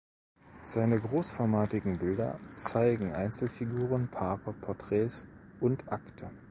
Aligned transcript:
Seine 0.63 0.99
großformatigen 0.99 1.99
Bilder 1.99 2.39
zeigen 2.55 3.11
Einzelfiguren, 3.11 4.09
Paare, 4.09 4.51
Porträts 4.51 5.27
und 5.59 5.91
Akte. 5.93 6.31